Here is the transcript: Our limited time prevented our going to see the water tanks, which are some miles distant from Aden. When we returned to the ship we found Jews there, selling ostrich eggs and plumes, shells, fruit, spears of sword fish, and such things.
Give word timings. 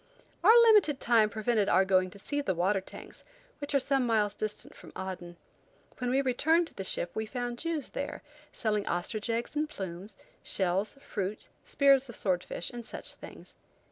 Our 0.43 0.59
limited 0.63 0.99
time 0.99 1.29
prevented 1.29 1.69
our 1.69 1.85
going 1.85 2.09
to 2.09 2.17
see 2.17 2.41
the 2.41 2.55
water 2.55 2.81
tanks, 2.81 3.23
which 3.59 3.75
are 3.75 3.79
some 3.79 4.03
miles 4.07 4.33
distant 4.33 4.75
from 4.75 4.91
Aden. 4.97 5.37
When 5.99 6.09
we 6.09 6.23
returned 6.23 6.65
to 6.69 6.73
the 6.73 6.83
ship 6.83 7.11
we 7.13 7.27
found 7.27 7.59
Jews 7.59 7.91
there, 7.91 8.23
selling 8.51 8.87
ostrich 8.87 9.29
eggs 9.29 9.55
and 9.55 9.69
plumes, 9.69 10.17
shells, 10.41 10.93
fruit, 10.93 11.49
spears 11.65 12.09
of 12.09 12.15
sword 12.15 12.43
fish, 12.43 12.71
and 12.71 12.83
such 12.83 13.13
things. 13.13 13.53